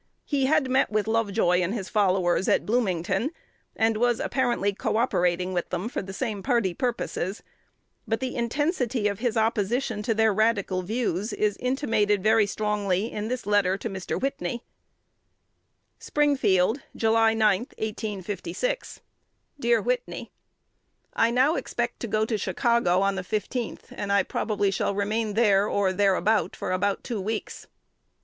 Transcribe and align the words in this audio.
He 0.25 0.47
had 0.47 0.67
met 0.67 0.89
with 0.91 1.05
Lovejoy 1.05 1.61
and 1.61 1.75
his 1.75 1.87
followers 1.87 2.49
at 2.49 2.65
Bloomington, 2.65 3.29
and 3.75 3.97
was 3.97 4.19
apparently 4.19 4.73
co 4.73 4.97
operating 4.97 5.53
with 5.53 5.69
them 5.69 5.87
for 5.87 6.01
the 6.01 6.11
same 6.11 6.41
party 6.41 6.73
purposes; 6.73 7.43
but 8.07 8.19
the 8.19 8.35
intensity 8.35 9.07
of 9.07 9.19
his 9.19 9.37
opposition 9.37 10.01
to 10.01 10.15
their 10.15 10.33
radical 10.33 10.81
views 10.81 11.33
is 11.33 11.55
intimated 11.57 12.23
very 12.23 12.47
strongly 12.47 13.11
in 13.11 13.27
this 13.27 13.45
letter 13.45 13.77
to 13.77 13.91
Mr. 13.91 14.19
Whitney: 14.19 14.63
SprinGfield, 15.99 16.81
July 16.95 17.35
9, 17.35 17.59
1856. 17.77 19.01
Dear 19.59 19.83
Whitney, 19.83 20.31
I 21.13 21.29
now 21.29 21.53
expect 21.53 21.99
to 21.99 22.07
go 22.07 22.25
to 22.25 22.39
Chicago 22.39 23.01
on 23.01 23.13
the 23.13 23.21
15th, 23.21 23.89
and 23.91 24.11
I 24.11 24.23
probably 24.23 24.71
shall 24.71 24.95
remain 24.95 25.35
there 25.35 25.67
or 25.69 25.93
thereabout 25.93 26.55
for 26.55 26.71
about 26.71 27.03
two 27.03 27.21
weeks. 27.21 27.67